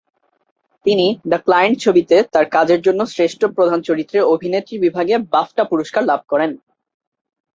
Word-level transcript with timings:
তিনি 0.85 1.05
"the 1.25 1.39
client" 1.45 1.77
ছবিতে 1.79 2.15
তার 2.33 2.45
কাজের 2.55 2.79
জন্য 2.81 3.01
শ্রেষ্ঠ 3.07 3.41
প্রধান 3.55 3.79
চরিত্রে 3.81 4.19
অভিনেত্রী 4.33 4.75
বিভাগে 4.77 5.15
বাফটা 5.33 5.63
পুরস্কার 5.71 6.03
লাভ 6.05 6.21
করেন। 6.31 6.51